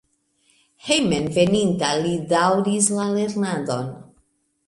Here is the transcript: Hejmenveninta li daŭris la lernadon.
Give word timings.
Hejmenveninta 0.85 1.91
li 1.99 2.15
daŭris 2.33 2.89
la 2.97 3.05
lernadon. 3.19 3.93